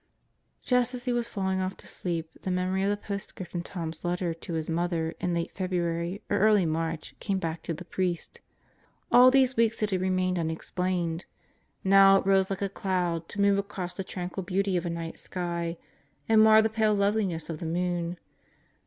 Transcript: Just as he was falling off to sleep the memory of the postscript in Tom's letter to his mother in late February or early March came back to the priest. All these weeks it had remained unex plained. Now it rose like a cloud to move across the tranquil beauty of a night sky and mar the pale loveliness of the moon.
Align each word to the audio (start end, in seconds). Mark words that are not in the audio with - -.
Just 0.63 0.95
as 0.95 1.05
he 1.05 1.13
was 1.13 1.27
falling 1.27 1.61
off 1.61 1.77
to 1.77 1.85
sleep 1.85 2.31
the 2.41 2.49
memory 2.49 2.81
of 2.81 2.89
the 2.89 2.97
postscript 2.97 3.53
in 3.53 3.61
Tom's 3.61 4.03
letter 4.03 4.33
to 4.33 4.53
his 4.53 4.67
mother 4.67 5.13
in 5.19 5.35
late 5.35 5.51
February 5.51 6.23
or 6.27 6.39
early 6.39 6.65
March 6.65 7.13
came 7.19 7.37
back 7.37 7.61
to 7.61 7.71
the 7.75 7.85
priest. 7.85 8.41
All 9.11 9.29
these 9.29 9.55
weeks 9.55 9.83
it 9.83 9.91
had 9.91 10.01
remained 10.01 10.37
unex 10.37 10.73
plained. 10.73 11.25
Now 11.83 12.15
it 12.17 12.25
rose 12.25 12.49
like 12.49 12.63
a 12.63 12.67
cloud 12.69 13.29
to 13.29 13.41
move 13.41 13.59
across 13.59 13.93
the 13.93 14.03
tranquil 14.03 14.41
beauty 14.41 14.75
of 14.75 14.87
a 14.87 14.89
night 14.89 15.19
sky 15.19 15.77
and 16.27 16.41
mar 16.41 16.63
the 16.63 16.69
pale 16.71 16.95
loveliness 16.95 17.47
of 17.47 17.59
the 17.59 17.67
moon. 17.67 18.17